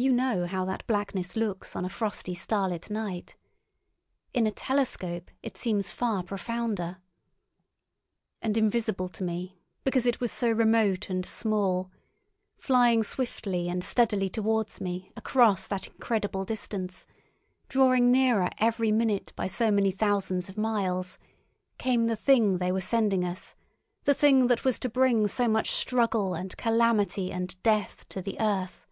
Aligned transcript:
You 0.00 0.12
know 0.12 0.46
how 0.46 0.64
that 0.66 0.86
blackness 0.86 1.34
looks 1.34 1.74
on 1.74 1.84
a 1.84 1.88
frosty 1.88 2.32
starlight 2.32 2.88
night. 2.88 3.34
In 4.32 4.46
a 4.46 4.52
telescope 4.52 5.28
it 5.42 5.56
seems 5.56 5.90
far 5.90 6.22
profounder. 6.22 6.98
And 8.40 8.56
invisible 8.56 9.08
to 9.08 9.24
me 9.24 9.58
because 9.82 10.06
it 10.06 10.20
was 10.20 10.30
so 10.30 10.52
remote 10.52 11.10
and 11.10 11.26
small, 11.26 11.90
flying 12.56 13.02
swiftly 13.02 13.68
and 13.68 13.82
steadily 13.82 14.28
towards 14.28 14.80
me 14.80 15.10
across 15.16 15.66
that 15.66 15.88
incredible 15.88 16.44
distance, 16.44 17.08
drawing 17.68 18.12
nearer 18.12 18.50
every 18.58 18.92
minute 18.92 19.32
by 19.34 19.48
so 19.48 19.72
many 19.72 19.90
thousands 19.90 20.48
of 20.48 20.56
miles, 20.56 21.18
came 21.76 22.06
the 22.06 22.14
Thing 22.14 22.58
they 22.58 22.70
were 22.70 22.80
sending 22.80 23.24
us, 23.24 23.56
the 24.04 24.14
Thing 24.14 24.46
that 24.46 24.64
was 24.64 24.78
to 24.78 24.88
bring 24.88 25.26
so 25.26 25.48
much 25.48 25.72
struggle 25.72 26.34
and 26.34 26.56
calamity 26.56 27.32
and 27.32 27.60
death 27.64 28.06
to 28.10 28.22
the 28.22 28.36
earth. 28.38 28.84